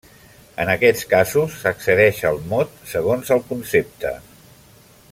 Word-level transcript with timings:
En 0.63 0.69
aquests 0.73 1.03
casos, 1.11 1.57
s’accedeix 1.65 2.23
al 2.31 2.41
mot 2.55 2.75
segons 2.95 3.31
el 3.37 3.45
concepte. 3.53 4.17